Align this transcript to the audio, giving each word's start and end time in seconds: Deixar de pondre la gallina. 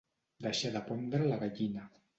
Deixar 0.45 0.71
de 0.77 0.83
pondre 0.89 1.31
la 1.31 1.41
gallina. 1.47 1.91